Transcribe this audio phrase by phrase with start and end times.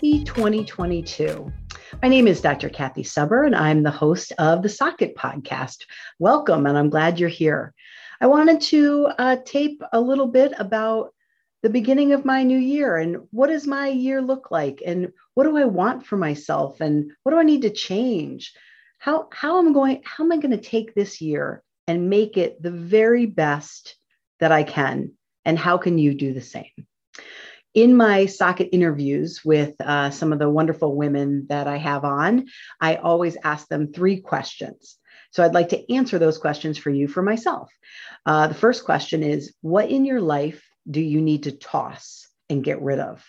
[0.00, 1.52] Happy 2022.
[2.00, 2.70] My name is Dr.
[2.70, 5.84] Kathy Suber, and I'm the host of the Socket Podcast.
[6.18, 7.74] Welcome, and I'm glad you're here.
[8.18, 11.12] I wanted to uh, tape a little bit about
[11.62, 15.44] the beginning of my new year and what does my year look like and what
[15.44, 18.54] do I want for myself and what do I need to change?
[18.96, 22.62] How, how am going, how am I going to take this year and make it
[22.62, 23.96] the very best
[24.38, 25.12] that I can?
[25.44, 26.86] And how can you do the same?
[27.74, 32.46] In my socket interviews with uh, some of the wonderful women that I have on,
[32.80, 34.96] I always ask them three questions.
[35.32, 37.70] So I'd like to answer those questions for you for myself.
[38.26, 42.64] Uh, the first question is What in your life do you need to toss and
[42.64, 43.24] get rid of?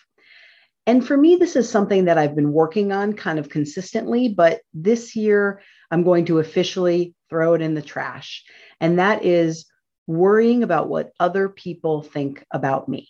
[0.88, 4.62] And for me, this is something that I've been working on kind of consistently, but
[4.74, 8.44] this year I'm going to officially throw it in the trash.
[8.80, 9.68] And that is
[10.08, 13.10] worrying about what other people think about me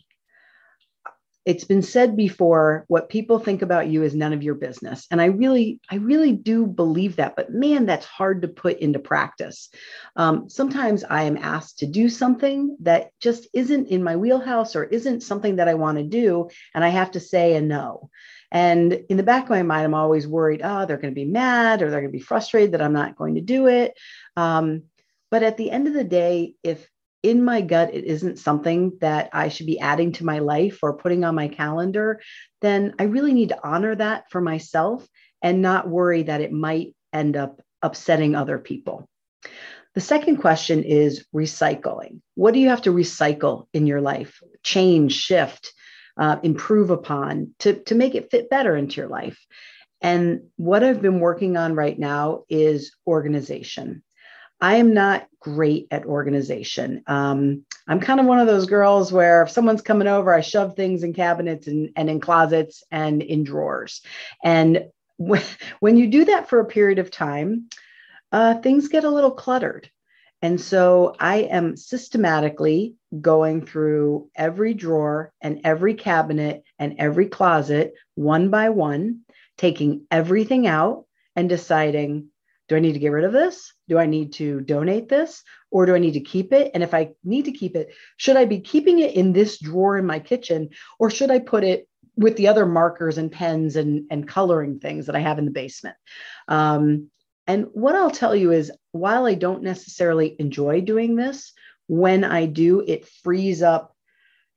[1.45, 5.07] it's been said before what people think about you is none of your business.
[5.09, 8.99] And i really i really do believe that but man that's hard to put into
[8.99, 9.69] practice.
[10.15, 14.83] Um, sometimes i am asked to do something that just isn't in my wheelhouse or
[14.83, 18.09] isn't something that i want to do and i have to say a no.
[18.53, 21.25] And in the back of my mind i'm always worried oh they're going to be
[21.25, 23.93] mad or they're going to be frustrated that i'm not going to do it.
[24.37, 24.83] Um,
[25.31, 26.90] but at the end of the day if
[27.23, 30.97] in my gut it isn't something that I should be adding to my life or
[30.97, 32.21] putting on my calendar,
[32.61, 35.07] then I really need to honor that for myself
[35.41, 39.07] and not worry that it might end up upsetting other people.
[39.93, 42.21] The second question is recycling.
[42.35, 44.41] What do you have to recycle in your life?
[44.63, 45.73] Change, shift,
[46.17, 49.39] uh, improve upon to, to make it fit better into your life.
[50.01, 54.03] And what I've been working on right now is organization.
[54.61, 57.03] I am not great at organization.
[57.07, 60.75] Um, I'm kind of one of those girls where if someone's coming over, I shove
[60.75, 64.01] things in cabinets and, and in closets and in drawers.
[64.43, 64.85] And
[65.17, 65.41] when,
[65.79, 67.69] when you do that for a period of time,
[68.31, 69.89] uh, things get a little cluttered.
[70.43, 77.93] And so I am systematically going through every drawer and every cabinet and every closet
[78.15, 79.21] one by one,
[79.57, 81.05] taking everything out
[81.35, 82.27] and deciding
[82.71, 83.73] do I need to get rid of this?
[83.91, 85.43] Do I need to donate this?
[85.69, 86.71] Or do I need to keep it?
[86.73, 89.97] And if I need to keep it, should I be keeping it in this drawer
[89.97, 90.69] in my kitchen?
[90.97, 95.07] Or should I put it with the other markers and pens and, and coloring things
[95.07, 95.97] that I have in the basement?
[96.47, 97.09] Um,
[97.47, 101.51] and what I'll tell you is while I don't necessarily enjoy doing this,
[101.87, 103.93] when I do, it frees up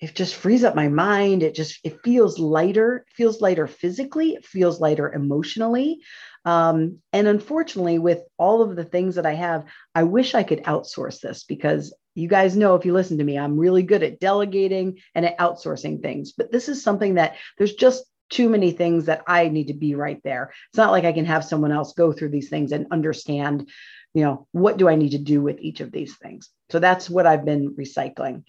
[0.00, 4.44] it just frees up my mind it just it feels lighter feels lighter physically it
[4.44, 6.00] feels lighter emotionally
[6.44, 10.62] um, and unfortunately, with all of the things that I have, I wish I could
[10.64, 14.20] outsource this because you guys know if you listen to me, I'm really good at
[14.20, 16.32] delegating and at outsourcing things.
[16.32, 19.94] But this is something that there's just too many things that I need to be
[19.94, 20.52] right there.
[20.70, 23.68] It's not like I can have someone else go through these things and understand,
[24.12, 26.50] you know, what do I need to do with each of these things.
[26.70, 28.44] So that's what I've been recycling.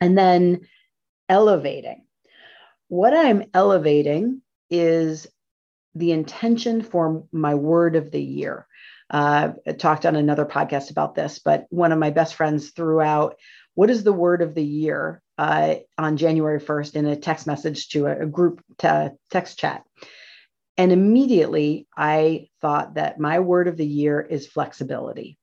[0.00, 0.60] And then
[1.28, 2.04] elevating.
[2.88, 5.26] What I'm elevating is
[5.94, 8.66] the intention for my word of the year.
[9.10, 13.00] Uh, I talked on another podcast about this, but one of my best friends threw
[13.00, 13.36] out
[13.74, 17.88] what is the word of the year uh, on January 1st in a text message
[17.90, 19.82] to a, a group t- text chat.
[20.76, 25.38] And immediately I thought that my word of the year is flexibility.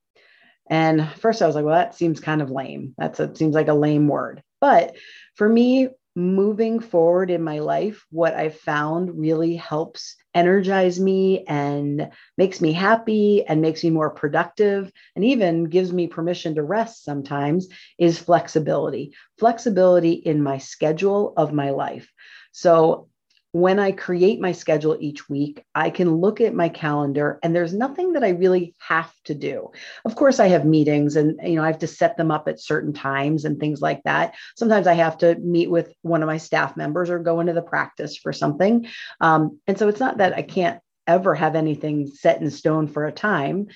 [0.72, 2.96] And first I was like, well, that seems kind of lame.
[2.98, 4.42] That's a, seems like a lame word.
[4.62, 4.96] But
[5.36, 12.10] for me, moving forward in my life, what I've found really helps energize me and
[12.38, 17.04] makes me happy and makes me more productive and even gives me permission to rest
[17.04, 17.68] sometimes
[17.98, 19.14] is flexibility.
[19.40, 22.10] Flexibility in my schedule of my life.
[22.54, 23.10] So
[23.54, 27.74] when I create my schedule each week, I can look at my calendar and there's
[27.74, 29.72] nothing that I really have to do.
[30.06, 32.62] Of course, I have meetings and you know I have to set them up at
[32.62, 34.36] certain times and things like that.
[34.56, 37.62] Sometimes I have to meet with one of my staff members or go into the
[37.62, 38.88] practice for something.
[39.20, 43.06] Um, and so it's not that I can't ever have anything set in stone for
[43.06, 43.68] a time,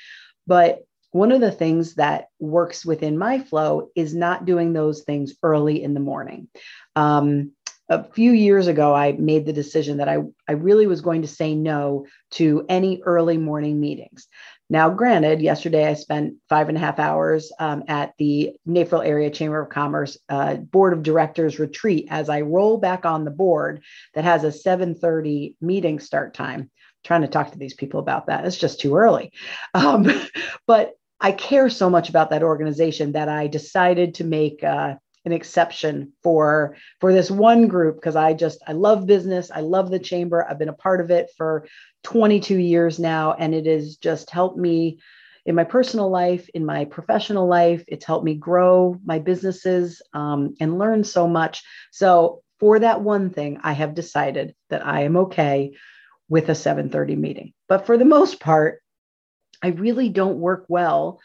[0.47, 5.33] but one of the things that works within my flow is not doing those things
[5.43, 6.49] early in the morning.
[6.95, 7.53] Um,
[7.89, 10.17] a few years ago, I made the decision that I,
[10.47, 14.27] I really was going to say no to any early morning meetings.
[14.69, 19.29] Now, granted, yesterday I spent five and a half hours um, at the Naperville Area
[19.29, 23.83] Chamber of Commerce uh, Board of Directors retreat as I roll back on the board
[24.15, 26.61] that has a 7:30 meeting start time.
[26.61, 26.69] I'm
[27.03, 28.45] trying to talk to these people about that.
[28.45, 29.31] It's just too early.
[29.75, 30.07] Um,
[30.65, 35.31] but I care so much about that organization that I decided to make uh, an
[35.31, 39.51] exception for for this one group because I just I love business.
[39.51, 40.45] I love the chamber.
[40.47, 41.67] I've been a part of it for
[42.03, 44.99] 22 years now, and it has just helped me
[45.45, 47.83] in my personal life, in my professional life.
[47.87, 51.63] It's helped me grow my businesses um, and learn so much.
[51.91, 55.75] So for that one thing, I have decided that I am okay
[56.29, 57.53] with a 7:30 meeting.
[57.67, 58.81] But for the most part,
[59.61, 61.19] I really don't work well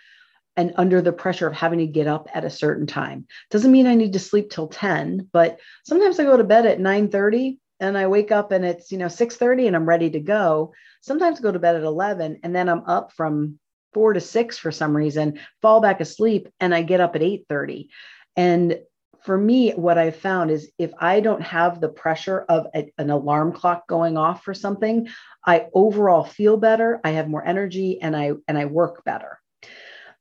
[0.56, 3.26] and under the pressure of having to get up at a certain time.
[3.50, 6.80] Doesn't mean I need to sleep till 10, but sometimes I go to bed at
[6.80, 10.72] 9:30 and I wake up and it's, you know, 6:30 and I'm ready to go.
[11.00, 13.58] Sometimes I go to bed at 11 and then I'm up from
[13.94, 17.88] 4 to 6 for some reason, fall back asleep and I get up at 8:30.
[18.36, 18.80] And
[19.22, 23.10] for me, what I've found is if I don't have the pressure of a, an
[23.10, 25.08] alarm clock going off for something,
[25.44, 29.38] I overall feel better, I have more energy and I and I work better.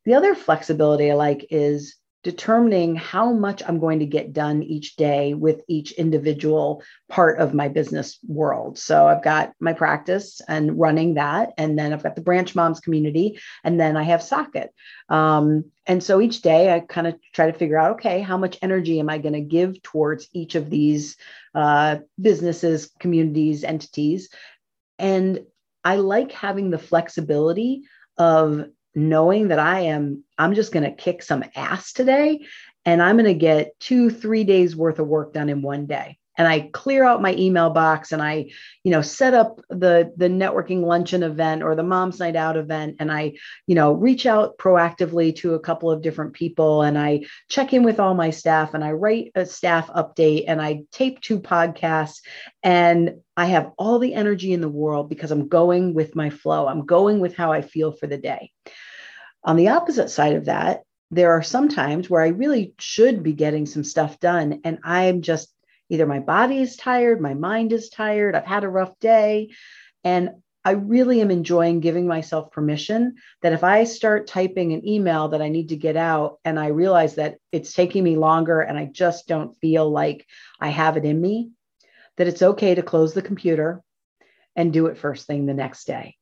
[0.09, 4.95] The other flexibility I like is determining how much I'm going to get done each
[4.95, 8.79] day with each individual part of my business world.
[8.79, 12.79] So I've got my practice and running that, and then I've got the branch moms
[12.79, 14.73] community, and then I have Socket.
[15.09, 18.57] Um, and so each day I kind of try to figure out, okay, how much
[18.63, 21.17] energy am I going to give towards each of these
[21.53, 24.29] uh, businesses, communities, entities?
[24.97, 25.41] And
[25.83, 27.83] I like having the flexibility
[28.17, 32.45] of knowing that I am, I'm just going to kick some ass today
[32.85, 36.17] and I'm going to get two, three days worth of work done in one day.
[36.39, 38.49] And I clear out my email box and I,
[38.85, 42.95] you know, set up the the networking luncheon event or the mom's night out event.
[42.99, 43.33] And I,
[43.67, 47.83] you know, reach out proactively to a couple of different people and I check in
[47.83, 52.21] with all my staff and I write a staff update and I tape two podcasts
[52.63, 56.67] and I have all the energy in the world because I'm going with my flow.
[56.67, 58.51] I'm going with how I feel for the day.
[59.43, 63.33] On the opposite side of that, there are some times where I really should be
[63.33, 64.61] getting some stuff done.
[64.63, 65.49] And I'm just
[65.89, 69.49] either my body is tired, my mind is tired, I've had a rough day.
[70.03, 70.31] And
[70.65, 75.41] I really am enjoying giving myself permission that if I start typing an email that
[75.41, 78.85] I need to get out and I realize that it's taking me longer and I
[78.85, 80.25] just don't feel like
[80.59, 81.51] I have it in me,
[82.17, 83.81] that it's okay to close the computer
[84.55, 86.17] and do it first thing the next day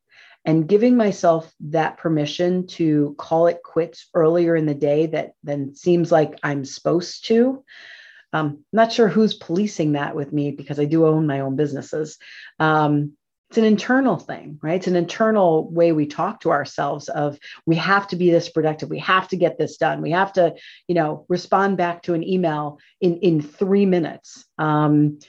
[0.48, 5.75] and giving myself that permission to call it quits earlier in the day that then
[5.75, 7.66] seems like I'm supposed to.
[8.33, 12.18] Um, not sure who's policing that with me because I do own my own businesses.
[12.59, 13.13] Um,
[13.50, 14.75] it's an internal thing, right?
[14.75, 18.89] It's an internal way we talk to ourselves of we have to be this productive.
[18.89, 20.01] We have to get this done.
[20.01, 20.56] We have to,
[20.88, 24.45] you know, respond back to an email in in three minutes.
[24.57, 25.19] Um,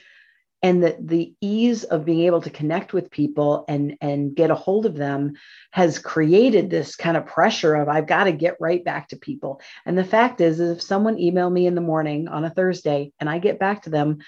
[0.61, 4.55] and that the ease of being able to connect with people and and get a
[4.55, 5.33] hold of them
[5.71, 9.61] has created this kind of pressure of i've got to get right back to people.
[9.85, 13.11] And the fact is, is if someone email me in the morning on a thursday
[13.19, 14.19] and i get back to them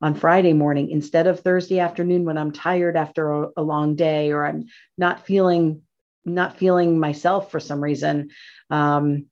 [0.00, 4.30] on friday morning instead of thursday afternoon when i'm tired after a, a long day
[4.30, 5.82] or i'm not feeling
[6.24, 8.30] not feeling myself for some reason
[8.70, 9.26] um,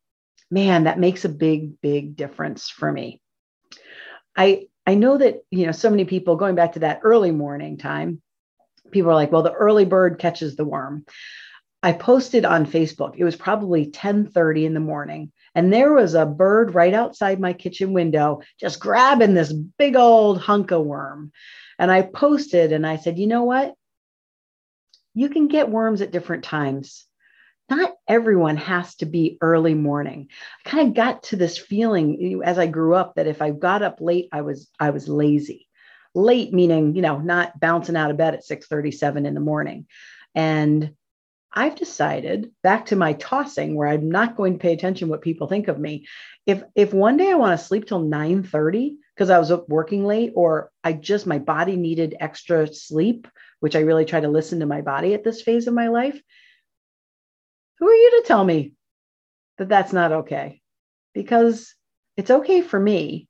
[0.50, 3.20] man that makes a big big difference for me.
[4.36, 7.76] I I know that, you know, so many people going back to that early morning
[7.76, 8.22] time,
[8.90, 11.04] people are like, well, the early bird catches the worm.
[11.82, 13.14] I posted on Facebook.
[13.16, 17.52] It was probably 10:30 in the morning, and there was a bird right outside my
[17.52, 21.32] kitchen window just grabbing this big old hunk of worm.
[21.78, 23.74] And I posted and I said, "You know what?
[25.14, 27.05] You can get worms at different times
[27.68, 30.28] not everyone has to be early morning.
[30.64, 33.82] I kind of got to this feeling as I grew up that if I got
[33.82, 35.68] up late, I was I was lazy.
[36.14, 39.86] Late meaning, you know, not bouncing out of bed at 6:37 in the morning.
[40.34, 40.94] And
[41.52, 45.46] I've decided back to my tossing where I'm not going to pay attention what people
[45.46, 46.06] think of me.
[46.44, 50.04] If if one day I want to sleep till 9:30 because I was up working
[50.04, 53.26] late or I just my body needed extra sleep,
[53.60, 56.20] which I really try to listen to my body at this phase of my life,
[57.78, 58.72] who are you to tell me
[59.58, 60.60] that that's not okay?
[61.14, 61.74] Because
[62.16, 63.28] it's okay for me.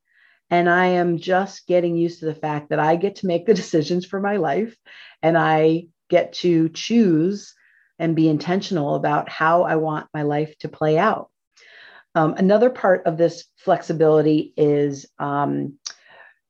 [0.51, 3.55] And I am just getting used to the fact that I get to make the
[3.63, 4.77] decisions for my life
[5.23, 7.55] and I get to choose
[7.99, 11.31] and be intentional about how I want my life to play out.
[12.15, 15.79] Um, another part of this flexibility is um,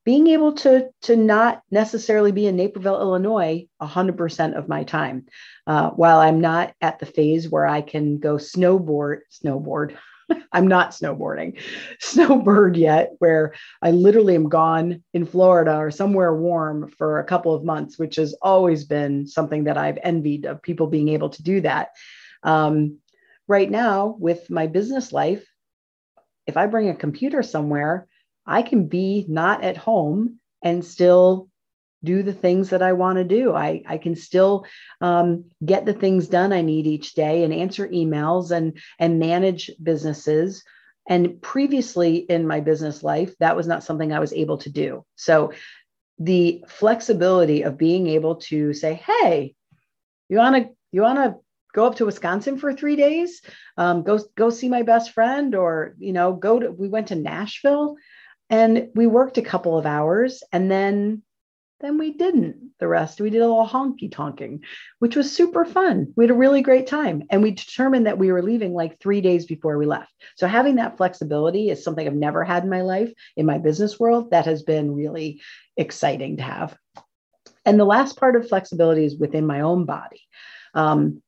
[0.07, 5.27] being able to, to not necessarily be in Naperville, Illinois 100% of my time.
[5.67, 9.97] Uh, while I'm not at the phase where I can go snowboard, snowboard,
[10.53, 11.61] I'm not snowboarding,
[12.01, 17.53] snowbird yet, where I literally am gone in Florida or somewhere warm for a couple
[17.53, 21.43] of months, which has always been something that I've envied of people being able to
[21.43, 21.89] do that.
[22.45, 23.01] Um,
[23.49, 25.45] right now, with my business life,
[26.47, 28.07] if I bring a computer somewhere,
[28.47, 31.49] I can be not at home and still
[32.05, 33.55] do the things that I want to do.
[33.55, 34.65] I, I can still
[35.01, 39.71] um, get the things done I need each day and answer emails and, and manage
[39.83, 40.63] businesses.
[41.09, 45.05] And previously in my business life, that was not something I was able to do.
[45.17, 45.53] So
[46.19, 49.55] the flexibility of being able to say, hey,
[50.29, 51.37] you want to, you want to
[51.75, 53.43] go up to Wisconsin for three days,
[53.77, 57.15] um, go, go see my best friend, or, you know, go to, we went to
[57.15, 57.97] Nashville
[58.51, 61.23] and we worked a couple of hours and then
[61.81, 63.21] then we didn't the rest.
[63.21, 64.61] We did a little honky tonking
[64.99, 66.13] which was super fun.
[66.17, 69.21] We had a really great time and we determined that we were leaving like three
[69.21, 70.13] days before we left.
[70.37, 74.01] So having that flexibility is something i've never had in my life in my business
[74.01, 75.43] world that has been really
[75.77, 76.77] exciting to have.
[77.67, 80.23] And the last part of flexibility is within my own body.
[80.73, 81.23] Um,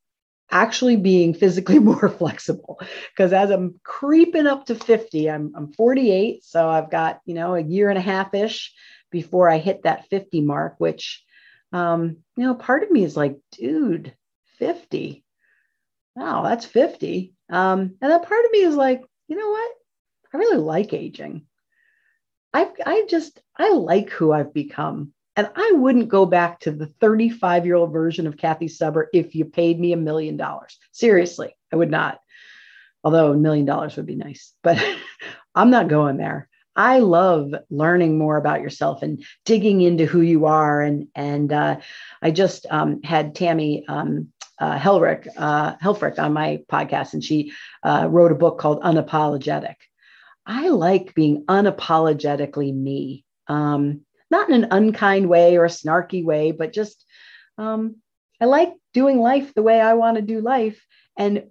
[0.51, 6.45] actually being physically more flexible because as i'm creeping up to 50 I'm, I'm 48
[6.45, 8.73] so i've got you know a year and a half ish
[9.11, 11.25] before I hit that 50 mark, which,
[11.73, 14.15] um, you know, part of me is like, dude,
[14.59, 15.25] 50.
[16.15, 17.35] Wow, that's 50.
[17.51, 19.73] Um, and that part of me is like, you know what?
[20.33, 21.47] I really like aging.
[22.53, 25.13] I I just I like who I've become.
[25.39, 29.37] And I wouldn't go back to the 35 year old version of Kathy Suber if
[29.37, 30.77] you paid me a million dollars.
[30.91, 32.19] Seriously, I would not.
[33.05, 34.85] Although a million dollars would be nice, but
[35.55, 36.49] I'm not going there.
[36.75, 40.83] I love learning more about yourself and digging into who you are.
[40.83, 41.77] And and uh,
[42.21, 47.53] I just um, had Tammy um, uh, Helrick uh, Helfrich on my podcast, and she
[47.85, 49.77] uh, wrote a book called Unapologetic.
[50.45, 56.53] I like being unapologetically me, um, not in an unkind way or a snarky way,
[56.53, 57.05] but just
[57.57, 57.97] um,
[58.41, 60.85] I like doing life the way I want to do life.
[61.17, 61.45] And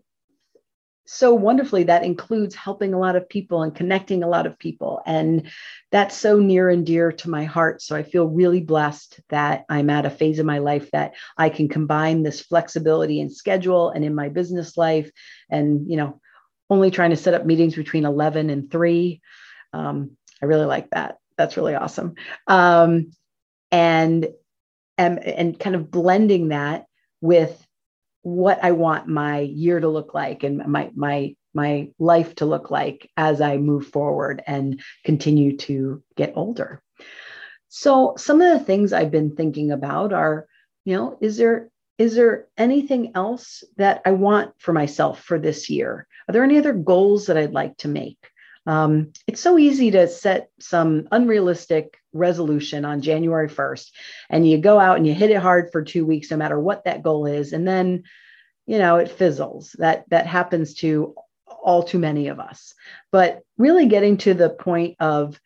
[1.08, 5.02] so wonderfully that includes helping a lot of people and connecting a lot of people.
[5.06, 5.50] And
[5.90, 7.82] that's so near and dear to my heart.
[7.82, 11.50] So i feel really blessed that i'm at a phase of my life that i
[11.50, 15.10] can combine this flexibility in schedule and in my business life
[15.50, 16.20] and you know
[16.70, 19.22] only trying to set up meetings between 11 and 3
[19.74, 22.16] um, i really like that that's really awesome
[22.48, 23.12] um,
[23.72, 24.28] and,
[24.98, 26.86] and and kind of blending that
[27.22, 27.66] with
[28.24, 32.70] what I want my year to look like and my my my life to look
[32.70, 36.84] like as I move forward and continue to get older.
[37.70, 40.48] So some of the things I've been thinking about are,
[40.86, 45.70] you know, is there is there anything else that I want for myself for this
[45.70, 46.06] year?
[46.28, 48.20] Are there any other goals that I'd like to make?
[48.68, 53.92] Um, it's so easy to set some unrealistic resolution on January 1st
[54.30, 56.84] and you go out and you hit it hard for two weeks, no matter what
[56.84, 57.54] that goal is.
[57.54, 58.04] And then,
[58.66, 59.74] you know, it fizzles.
[59.80, 61.16] That that happens to
[61.64, 62.74] all too many of us.
[63.10, 65.40] But really getting to the point of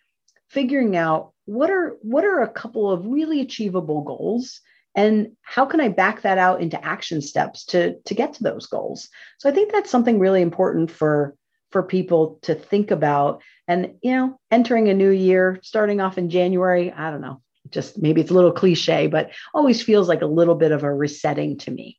[0.49, 4.61] figuring out what are what are a couple of really achievable goals
[4.95, 8.67] and how can i back that out into action steps to to get to those
[8.67, 9.09] goals
[9.39, 11.35] so i think that's something really important for
[11.71, 13.41] for people to think about.
[13.67, 17.97] And, you know, entering a new year, starting off in January, I don't know, just
[17.97, 21.57] maybe it's a little cliche, but always feels like a little bit of a resetting
[21.59, 21.97] to me.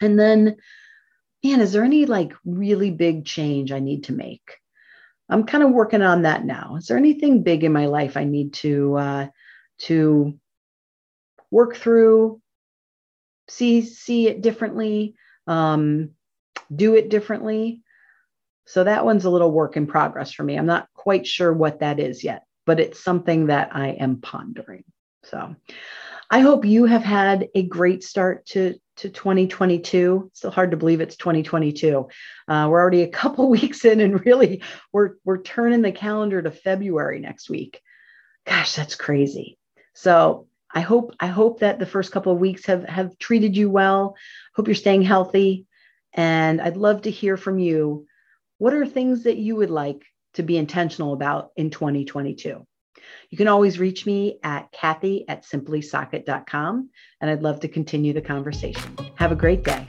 [0.00, 0.56] And then,
[1.44, 4.42] man, is there any like really big change I need to make?
[5.28, 6.76] I'm kind of working on that now.
[6.76, 9.26] Is there anything big in my life I need to uh,
[9.78, 10.38] to
[11.50, 12.40] work through,
[13.48, 16.10] see see it differently, um,
[16.74, 17.82] do it differently?
[18.66, 20.56] So that one's a little work in progress for me.
[20.56, 24.84] I'm not quite sure what that is yet, but it's something that I am pondering.
[25.22, 25.54] So
[26.30, 30.24] I hope you have had a great start to, to 2022.
[30.26, 32.08] It's still hard to believe it's 2022.
[32.48, 36.50] Uh, we're already a couple weeks in, and really we're we're turning the calendar to
[36.50, 37.80] February next week.
[38.44, 39.58] Gosh, that's crazy.
[39.94, 43.70] So I hope I hope that the first couple of weeks have have treated you
[43.70, 44.16] well.
[44.56, 45.66] Hope you're staying healthy,
[46.12, 48.06] and I'd love to hear from you
[48.58, 50.02] what are things that you would like
[50.34, 52.64] to be intentional about in 2022?
[53.30, 58.20] You can always reach me at Kathy at simplysocket.com, and I'd love to continue the
[58.20, 58.96] conversation.
[59.16, 59.86] Have a great day.